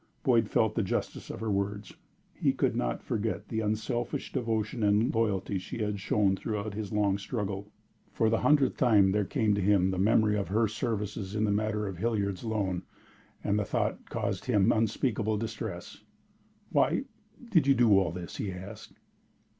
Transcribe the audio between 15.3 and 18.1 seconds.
distress. "Why did you do